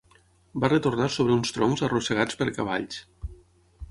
[0.63, 3.01] Va retornar sobre uns troncs arrossegats per cavalls.